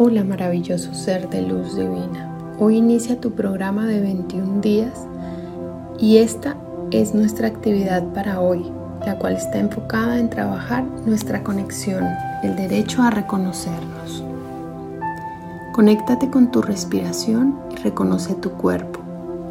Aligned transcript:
Hola 0.00 0.22
maravilloso 0.22 0.94
ser 0.94 1.28
de 1.28 1.42
luz 1.42 1.74
divina. 1.74 2.54
Hoy 2.60 2.76
inicia 2.76 3.20
tu 3.20 3.32
programa 3.32 3.84
de 3.84 4.00
21 4.00 4.60
días 4.60 4.92
y 5.98 6.18
esta 6.18 6.56
es 6.92 7.16
nuestra 7.16 7.48
actividad 7.48 8.04
para 8.14 8.38
hoy, 8.38 8.70
la 9.04 9.18
cual 9.18 9.32
está 9.32 9.58
enfocada 9.58 10.20
en 10.20 10.30
trabajar 10.30 10.84
nuestra 11.04 11.42
conexión, 11.42 12.04
el 12.44 12.54
derecho 12.54 13.02
a 13.02 13.10
reconocernos. 13.10 14.22
Conéctate 15.72 16.30
con 16.30 16.52
tu 16.52 16.62
respiración 16.62 17.58
y 17.72 17.82
reconoce 17.82 18.36
tu 18.36 18.50
cuerpo. 18.52 19.00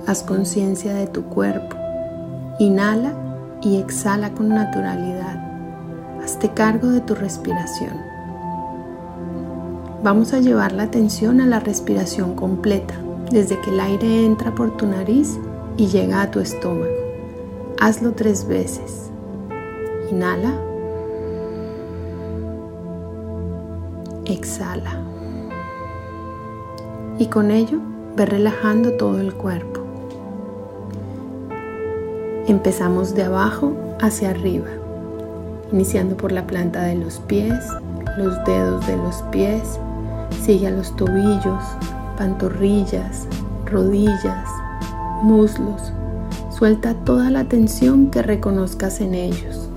Haz 0.07 0.23
conciencia 0.23 0.93
de 0.93 1.07
tu 1.07 1.23
cuerpo. 1.23 1.75
Inhala 2.57 3.11
y 3.61 3.81
exhala 3.81 4.31
con 4.31 4.47
naturalidad. 4.47 5.43
Hazte 6.23 6.53
cargo 6.53 6.87
de 6.87 7.01
tu 7.01 7.15
respiración. 7.15 8.16
Vamos 10.03 10.31
a 10.33 10.39
llevar 10.39 10.73
la 10.73 10.83
atención 10.83 11.41
a 11.41 11.47
la 11.47 11.59
respiración 11.59 12.35
completa, 12.35 12.93
desde 13.31 13.59
que 13.59 13.71
el 13.71 13.79
aire 13.79 14.25
entra 14.25 14.53
por 14.53 14.77
tu 14.77 14.85
nariz 14.85 15.39
y 15.75 15.87
llega 15.87 16.21
a 16.21 16.29
tu 16.29 16.39
estómago. 16.39 16.85
Hazlo 17.79 18.11
tres 18.13 18.47
veces. 18.47 19.09
Inhala. 20.11 20.53
Exhala. 24.25 25.01
Y 27.17 27.25
con 27.25 27.49
ello 27.49 27.79
ve 28.15 28.27
relajando 28.27 28.93
todo 28.93 29.19
el 29.19 29.33
cuerpo. 29.33 29.81
Empezamos 32.47 33.15
de 33.15 33.23
abajo 33.23 33.73
hacia 33.99 34.29
arriba, 34.29 34.69
iniciando 35.71 36.15
por 36.15 36.31
la 36.31 36.45
planta 36.45 36.83
de 36.83 36.95
los 36.95 37.19
pies, 37.19 37.65
los 38.15 38.43
dedos 38.45 38.85
de 38.85 38.95
los 38.97 39.21
pies, 39.31 39.79
Sigue 40.41 40.67
a 40.67 40.71
los 40.71 40.95
tobillos, 40.95 41.63
pantorrillas, 42.17 43.27
rodillas, 43.65 44.49
muslos. 45.21 45.91
Suelta 46.49 46.93
toda 46.93 47.29
la 47.29 47.43
tensión 47.43 48.07
que 48.07 48.21
reconozcas 48.21 49.01
en 49.01 49.13
ellos. 49.13 49.69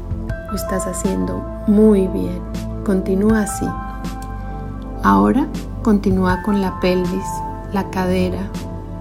Lo 0.48 0.56
estás 0.56 0.86
haciendo 0.86 1.44
muy 1.66 2.06
bien. 2.08 2.40
Continúa 2.84 3.42
así. 3.42 3.66
Ahora 5.02 5.46
continúa 5.82 6.42
con 6.42 6.60
la 6.60 6.78
pelvis, 6.80 7.26
la 7.72 7.90
cadera, 7.90 8.48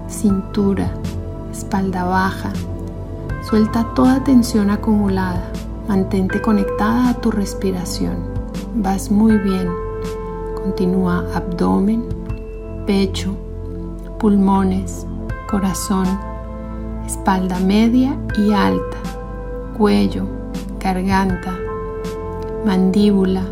cintura, 0.08 0.90
espalda 1.52 2.04
baja. 2.04 2.50
Suelta 3.42 3.86
toda 3.94 4.22
tensión 4.22 4.70
acumulada. 4.70 5.42
Mantente 5.88 6.40
conectada 6.40 7.08
a 7.08 7.14
tu 7.14 7.30
respiración. 7.30 8.16
Vas 8.76 9.10
muy 9.10 9.36
bien. 9.38 9.68
Continúa 10.62 11.24
abdomen, 11.34 12.04
pecho, 12.86 13.34
pulmones, 14.18 15.06
corazón, 15.50 16.06
espalda 17.06 17.58
media 17.60 18.16
y 18.36 18.52
alta, 18.52 18.98
cuello, 19.76 20.26
garganta, 20.78 21.56
mandíbula, 22.66 23.42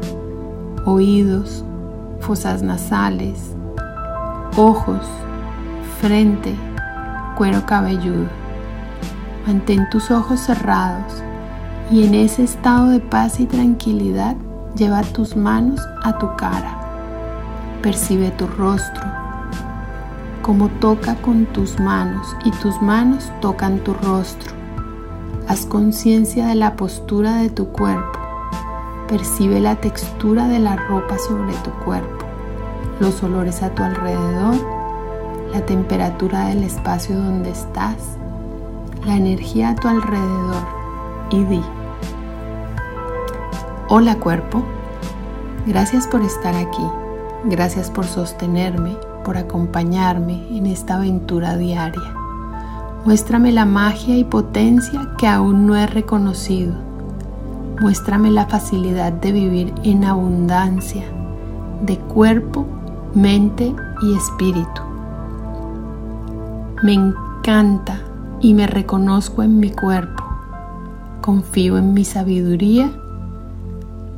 oídos, 0.84 1.64
fosas 2.20 2.62
nasales, 2.62 3.54
ojos, 4.56 5.06
frente, 6.00 6.54
cuero 7.36 7.64
cabelludo. 7.64 8.28
Mantén 9.46 9.88
tus 9.90 10.10
ojos 10.10 10.40
cerrados 10.40 11.22
y 11.90 12.04
en 12.04 12.14
ese 12.14 12.44
estado 12.44 12.88
de 12.90 13.00
paz 13.00 13.40
y 13.40 13.46
tranquilidad 13.46 14.36
lleva 14.76 15.00
tus 15.02 15.34
manos 15.36 15.80
a 16.02 16.18
tu 16.18 16.28
cara. 16.36 16.77
Percibe 17.82 18.32
tu 18.32 18.48
rostro, 18.48 19.04
como 20.42 20.68
toca 20.68 21.14
con 21.22 21.46
tus 21.46 21.78
manos 21.78 22.36
y 22.44 22.50
tus 22.50 22.82
manos 22.82 23.30
tocan 23.40 23.78
tu 23.78 23.94
rostro. 23.94 24.52
Haz 25.46 25.64
conciencia 25.64 26.48
de 26.48 26.56
la 26.56 26.74
postura 26.74 27.36
de 27.36 27.50
tu 27.50 27.68
cuerpo. 27.68 28.18
Percibe 29.06 29.60
la 29.60 29.76
textura 29.76 30.48
de 30.48 30.58
la 30.58 30.74
ropa 30.74 31.18
sobre 31.18 31.52
tu 31.62 31.70
cuerpo, 31.84 32.26
los 32.98 33.22
olores 33.22 33.62
a 33.62 33.70
tu 33.70 33.84
alrededor, 33.84 34.56
la 35.52 35.64
temperatura 35.64 36.48
del 36.48 36.64
espacio 36.64 37.16
donde 37.16 37.50
estás, 37.50 38.18
la 39.06 39.14
energía 39.14 39.70
a 39.70 39.76
tu 39.76 39.86
alrededor 39.86 40.66
y 41.30 41.44
di. 41.44 41.62
Hola 43.88 44.16
cuerpo, 44.16 44.64
gracias 45.64 46.08
por 46.08 46.22
estar 46.22 46.56
aquí. 46.56 47.07
Gracias 47.44 47.88
por 47.88 48.04
sostenerme, 48.04 48.96
por 49.24 49.36
acompañarme 49.36 50.48
en 50.50 50.66
esta 50.66 50.96
aventura 50.96 51.56
diaria. 51.56 52.14
Muéstrame 53.04 53.52
la 53.52 53.64
magia 53.64 54.16
y 54.16 54.24
potencia 54.24 55.12
que 55.16 55.28
aún 55.28 55.66
no 55.66 55.76
he 55.76 55.86
reconocido. 55.86 56.74
Muéstrame 57.80 58.32
la 58.32 58.46
facilidad 58.46 59.12
de 59.12 59.30
vivir 59.30 59.72
en 59.84 60.04
abundancia, 60.04 61.04
de 61.82 61.96
cuerpo, 61.96 62.66
mente 63.14 63.72
y 64.02 64.16
espíritu. 64.16 64.82
Me 66.82 66.94
encanta 66.94 68.00
y 68.40 68.52
me 68.52 68.66
reconozco 68.66 69.44
en 69.44 69.60
mi 69.60 69.70
cuerpo. 69.70 70.24
Confío 71.20 71.78
en 71.78 71.94
mi 71.94 72.04
sabiduría. 72.04 72.90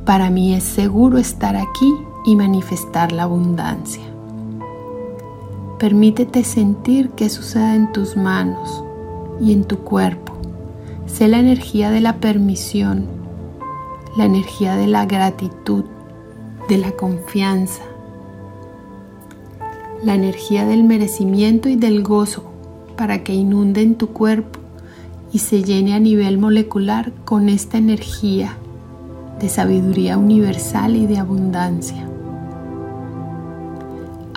Para 0.05 0.31
mí 0.31 0.55
es 0.55 0.63
seguro 0.63 1.19
estar 1.19 1.55
aquí 1.55 1.93
y 2.25 2.35
manifestar 2.35 3.11
la 3.11 3.23
abundancia. 3.23 4.03
Permítete 5.79 6.43
sentir 6.43 7.09
qué 7.11 7.29
sucede 7.29 7.75
en 7.75 7.91
tus 7.91 8.15
manos 8.15 8.83
y 9.39 9.53
en 9.53 9.63
tu 9.63 9.79
cuerpo. 9.79 10.33
Sé 11.07 11.27
la 11.27 11.39
energía 11.39 11.89
de 11.89 12.01
la 12.01 12.17
permisión, 12.17 13.07
la 14.15 14.25
energía 14.25 14.75
de 14.75 14.87
la 14.87 15.05
gratitud, 15.05 15.85
de 16.69 16.77
la 16.77 16.91
confianza, 16.91 17.81
la 20.03 20.15
energía 20.15 20.65
del 20.65 20.83
merecimiento 20.83 21.69
y 21.69 21.75
del 21.75 22.03
gozo 22.03 22.43
para 22.95 23.23
que 23.23 23.33
inunde 23.33 23.81
en 23.81 23.95
tu 23.95 24.09
cuerpo 24.09 24.59
y 25.33 25.39
se 25.39 25.63
llene 25.63 25.93
a 25.95 25.99
nivel 25.99 26.37
molecular 26.37 27.11
con 27.25 27.49
esta 27.49 27.77
energía 27.77 28.57
de 29.39 29.49
sabiduría 29.49 30.17
universal 30.17 30.95
y 30.95 31.07
de 31.07 31.17
abundancia. 31.17 32.10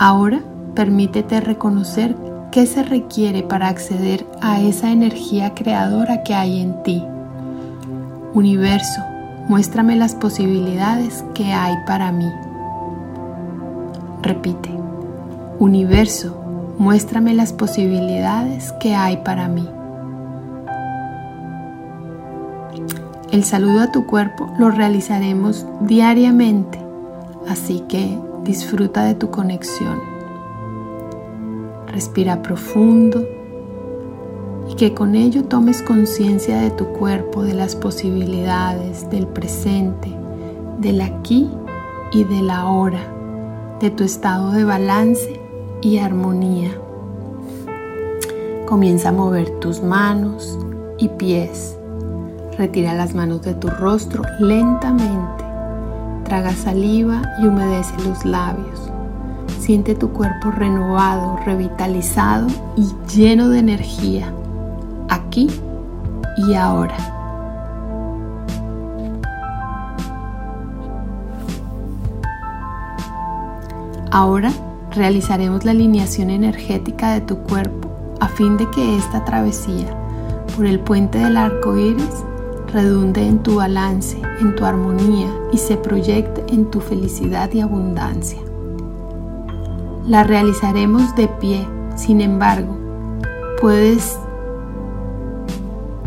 Ahora 0.04 0.42
permítete 0.75 1.41
reconocer 1.41 2.15
qué 2.53 2.66
se 2.66 2.82
requiere 2.82 3.42
para 3.42 3.69
acceder 3.69 4.26
a 4.42 4.60
esa 4.60 4.91
energía 4.91 5.54
creadora 5.54 6.22
que 6.25 6.34
hay 6.34 6.60
en 6.60 6.82
ti. 6.82 7.03
Universo, 8.34 9.00
muéstrame 9.48 9.97
las 9.97 10.14
posibilidades 10.14 11.25
que 11.32 11.54
hay 11.54 11.75
para 11.87 12.12
mí. 12.12 12.31
Repite, 14.20 14.69
universo, 15.59 16.38
muéstrame 16.76 17.32
las 17.32 17.54
posibilidades 17.54 18.75
que 18.81 18.94
hay 18.94 19.16
para 19.25 19.48
mí. 19.48 19.66
El 23.32 23.43
saludo 23.43 23.81
a 23.81 23.91
tu 23.91 24.04
cuerpo 24.04 24.53
lo 24.59 24.70
realizaremos 24.70 25.64
diariamente, 25.81 26.78
así 27.48 27.82
que 27.88 28.19
Disfruta 28.44 29.05
de 29.05 29.15
tu 29.15 29.31
conexión. 29.31 29.99
Respira 31.87 32.43
profundo 32.43 33.27
y 34.69 34.75
que 34.75 34.93
con 34.93 35.15
ello 35.15 35.44
tomes 35.44 35.81
conciencia 35.81 36.60
de 36.60 36.71
tu 36.71 36.88
cuerpo, 36.88 37.43
de 37.43 37.55
las 37.55 37.75
posibilidades, 37.75 39.09
del 39.09 39.27
presente, 39.27 40.15
del 40.78 41.00
aquí 41.00 41.50
y 42.12 42.25
del 42.25 42.50
ahora, 42.50 43.00
de 43.81 43.91
tu 43.91 44.05
estado 44.05 44.50
de 44.50 44.64
balance 44.64 45.40
y 45.81 45.97
armonía. 45.97 46.70
Comienza 48.67 49.08
a 49.08 49.12
mover 49.12 49.58
tus 49.61 49.82
manos 49.82 50.58
y 50.99 51.08
pies. 51.08 51.79
Retira 52.58 52.93
las 52.93 53.14
manos 53.14 53.40
de 53.40 53.55
tu 53.55 53.69
rostro 53.69 54.23
lentamente 54.38 55.44
Traga 56.25 56.53
saliva 56.53 57.23
y 57.41 57.47
humedece 57.47 57.94
los 58.06 58.25
labios. 58.25 58.91
Siente 59.59 59.94
tu 59.94 60.11
cuerpo 60.11 60.50
renovado, 60.50 61.38
revitalizado 61.44 62.47
y 62.76 62.93
lleno 63.15 63.49
de 63.49 63.59
energía, 63.61 64.32
aquí 65.09 65.49
y 66.37 66.55
ahora. 66.55 66.97
Ahora 74.11 74.53
realizaremos 74.93 75.65
la 75.65 75.73
alineación 75.73 76.31
energética 76.31 77.12
de 77.15 77.21
tu 77.21 77.38
cuerpo 77.38 77.91
a 78.21 78.29
fin 78.29 78.56
de 78.56 78.71
que 78.71 78.97
esta 78.97 79.25
travesía 79.25 79.88
por 80.55 80.67
el 80.67 80.79
puente 80.79 81.19
del 81.19 81.37
arco 81.37 81.76
iris 81.76 82.25
redunde 82.73 83.26
en 83.26 83.43
tu 83.43 83.56
balance, 83.56 84.21
en 84.40 84.54
tu 84.54 84.64
armonía 84.64 85.28
y 85.52 85.58
se 85.58 85.76
proyecte 85.76 86.44
en 86.48 86.70
tu 86.70 86.81
felicidad 86.81 87.52
y 87.52 87.60
abundancia. 87.60 88.38
La 90.06 90.25
realizaremos 90.25 91.14
de 91.16 91.28
pie, 91.28 91.66
sin 91.96 92.20
embargo, 92.20 92.76
puedes 93.60 94.19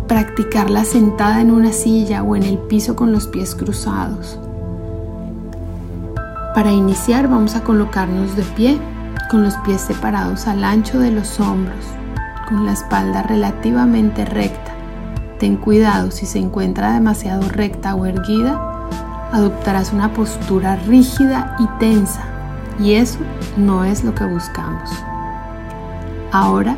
practicarla 0.08 0.86
sentada 0.86 1.42
en 1.42 1.52
una 1.52 1.72
silla 1.72 2.24
o 2.24 2.36
en 2.36 2.44
el 2.44 2.58
piso 2.58 2.96
con 2.96 3.12
los 3.12 3.28
pies 3.28 3.56
cruzados. 3.56 4.40
Para 6.54 6.72
iniciar 6.72 7.28
vamos 7.28 7.56
a 7.56 7.64
colocarnos 7.64 8.36
de 8.36 8.44
pie, 8.44 8.80
con 9.30 9.44
los 9.44 9.56
pies 9.58 9.82
separados 9.82 10.48
al 10.48 10.64
ancho 10.64 11.00
de 11.00 11.12
los 11.12 11.40
hombros, 11.40 11.86
con 12.48 12.66
la 12.66 12.74
espalda 12.74 13.24
relativamente 13.24 14.26
recta. 14.26 14.67
Ten 15.40 15.58
cuidado 15.58 16.12
si 16.12 16.26
se 16.26 16.40
encuentra 16.40 16.94
demasiado 16.94 17.48
recta 17.50 17.96
o 17.96 18.06
erguida, 18.06 18.60
adoptarás 19.32 19.94
una 19.94 20.14
postura 20.14 20.78
rígida 20.88 21.56
y 21.60 21.68
tensa 21.80 22.24
y 22.80 22.94
eso 22.94 23.20
no 23.56 23.84
es 23.84 24.04
lo 24.04 24.14
que 24.14 24.26
buscamos. 24.26 24.90
Ahora, 26.32 26.76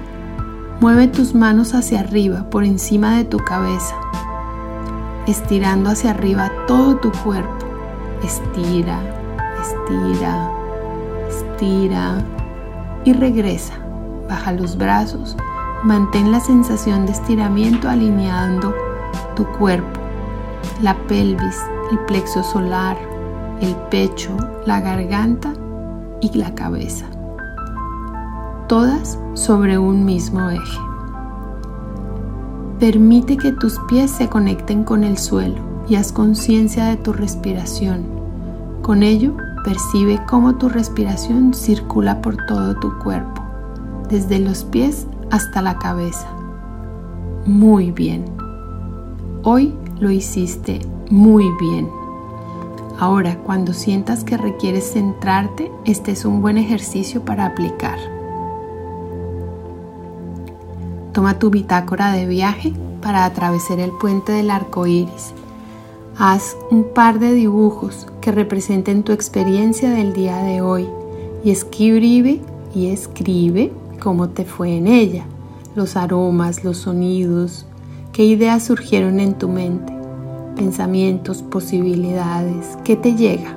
mueve 0.79 1.07
tus 1.07 1.33
manos 1.35 1.73
hacia 1.73 2.01
arriba 2.01 2.49
por 2.49 2.63
encima 2.63 3.17
de 3.17 3.25
tu 3.25 3.37
cabeza, 3.39 3.95
estirando 5.27 5.89
hacia 5.89 6.11
arriba 6.11 6.51
todo 6.67 6.97
tu 6.97 7.11
cuerpo. 7.23 7.65
Estira, 8.23 8.99
estira, 9.61 10.51
estira 11.29 12.23
y 13.05 13.13
regresa. 13.13 13.73
Baja 14.27 14.51
los 14.51 14.77
brazos, 14.77 15.35
mantén 15.83 16.31
la 16.31 16.39
sensación 16.39 17.05
de 17.05 17.13
estiramiento 17.13 17.89
alineando 17.89 18.73
tu 19.35 19.45
cuerpo, 19.57 19.99
la 20.81 20.95
pelvis, 21.07 21.57
el 21.91 21.99
plexo 21.99 22.43
solar, 22.43 22.97
el 23.61 23.75
pecho, 23.89 24.35
la 24.65 24.81
garganta 24.81 25.53
y 26.21 26.37
la 26.37 26.53
cabeza. 26.53 27.05
Todas 28.67 29.17
sobre 29.33 29.77
un 29.77 30.05
mismo 30.05 30.49
eje. 30.49 30.79
Permite 32.79 33.37
que 33.37 33.51
tus 33.51 33.79
pies 33.87 34.11
se 34.11 34.29
conecten 34.29 34.83
con 34.83 35.03
el 35.03 35.17
suelo 35.17 35.61
y 35.87 35.95
haz 35.95 36.11
conciencia 36.11 36.85
de 36.85 36.97
tu 36.97 37.13
respiración. 37.13 38.05
Con 38.81 39.03
ello, 39.03 39.33
Percibe 39.63 40.21
cómo 40.25 40.55
tu 40.55 40.69
respiración 40.69 41.53
circula 41.53 42.21
por 42.21 42.37
todo 42.47 42.75
tu 42.77 42.97
cuerpo, 42.99 43.43
desde 44.09 44.39
los 44.39 44.63
pies 44.63 45.05
hasta 45.31 45.61
la 45.61 45.77
cabeza. 45.77 46.27
Muy 47.45 47.91
bien. 47.91 48.25
Hoy 49.43 49.73
lo 49.99 50.11
hiciste 50.11 50.81
muy 51.09 51.45
bien. 51.59 51.89
Ahora, 52.99 53.37
cuando 53.37 53.73
sientas 53.73 54.23
que 54.23 54.37
requieres 54.37 54.91
centrarte, 54.91 55.71
este 55.85 56.11
es 56.11 56.25
un 56.25 56.41
buen 56.41 56.57
ejercicio 56.57 57.23
para 57.23 57.45
aplicar. 57.45 57.97
Toma 61.13 61.39
tu 61.39 61.49
bitácora 61.49 62.11
de 62.11 62.25
viaje 62.25 62.73
para 63.01 63.25
atravesar 63.25 63.79
el 63.79 63.91
puente 63.91 64.31
del 64.31 64.51
arco 64.51 64.85
iris 64.85 65.33
Haz 66.21 66.57
un 66.69 66.83
par 66.93 67.19
de 67.19 67.31
dibujos 67.31 68.05
que 68.19 68.33
representen 68.33 69.03
tu 69.03 69.13
experiencia 69.13 69.89
del 69.89 70.11
día 70.11 70.39
de 70.39 70.59
hoy 70.59 70.85
y 71.45 71.51
escribe 71.51 72.41
y 72.75 72.87
escribe 72.87 73.71
cómo 73.99 74.29
te 74.29 74.45
fue 74.45 74.77
en 74.77 74.87
ella, 74.87 75.25
los 75.75 75.95
aromas, 75.95 76.63
los 76.63 76.77
sonidos, 76.77 77.65
qué 78.11 78.23
ideas 78.25 78.63
surgieron 78.63 79.19
en 79.19 79.33
tu 79.35 79.47
mente, 79.47 79.93
pensamientos, 80.55 81.41
posibilidades, 81.41 82.77
qué 82.83 82.95
te 82.95 83.15
llega. 83.15 83.55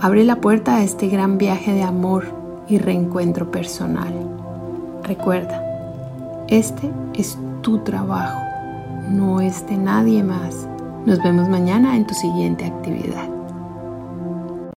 Abre 0.00 0.24
la 0.24 0.40
puerta 0.40 0.76
a 0.76 0.82
este 0.82 1.08
gran 1.08 1.38
viaje 1.38 1.72
de 1.72 1.82
amor 1.82 2.24
y 2.68 2.78
reencuentro 2.78 3.50
personal. 3.50 4.12
Recuerda, 5.04 5.62
este 6.48 6.90
es 7.14 7.38
tu 7.62 7.78
trabajo, 7.78 8.40
no 9.10 9.40
es 9.40 9.66
de 9.68 9.76
nadie 9.76 10.22
más. 10.22 10.68
Nos 11.06 11.22
vemos 11.22 11.48
mañana 11.48 11.96
en 11.96 12.06
tu 12.06 12.14
siguiente 12.14 12.64
actividad. 12.64 13.35